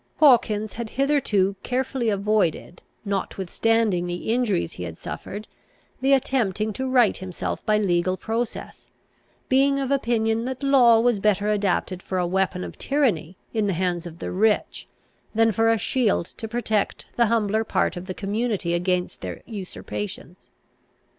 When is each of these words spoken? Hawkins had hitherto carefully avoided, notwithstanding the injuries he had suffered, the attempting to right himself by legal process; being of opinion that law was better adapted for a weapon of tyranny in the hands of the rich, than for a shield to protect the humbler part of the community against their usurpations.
Hawkins 0.17 0.73
had 0.73 0.89
hitherto 0.89 1.55
carefully 1.61 2.09
avoided, 2.09 2.81
notwithstanding 3.05 4.07
the 4.07 4.33
injuries 4.33 4.73
he 4.73 4.83
had 4.83 4.97
suffered, 4.97 5.47
the 6.01 6.11
attempting 6.13 6.73
to 6.73 6.89
right 6.89 7.15
himself 7.15 7.63
by 7.67 7.77
legal 7.77 8.17
process; 8.17 8.89
being 9.47 9.79
of 9.79 9.91
opinion 9.91 10.45
that 10.45 10.63
law 10.63 10.99
was 10.99 11.19
better 11.19 11.49
adapted 11.49 12.01
for 12.01 12.17
a 12.17 12.25
weapon 12.25 12.63
of 12.63 12.79
tyranny 12.79 13.37
in 13.53 13.67
the 13.67 13.73
hands 13.73 14.07
of 14.07 14.17
the 14.17 14.31
rich, 14.31 14.87
than 15.35 15.51
for 15.51 15.69
a 15.69 15.77
shield 15.77 16.25
to 16.25 16.47
protect 16.47 17.05
the 17.15 17.27
humbler 17.27 17.63
part 17.63 17.95
of 17.95 18.07
the 18.07 18.15
community 18.15 18.73
against 18.73 19.21
their 19.21 19.43
usurpations. 19.45 20.49